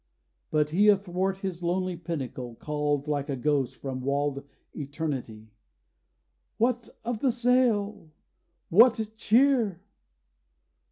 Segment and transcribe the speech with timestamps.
[0.49, 4.43] But he, athwart his lonely pinnacle Called like a ghost from walled
[4.73, 5.51] eternity:
[6.57, 8.09] 'What of the sail?
[8.69, 9.79] What cheer?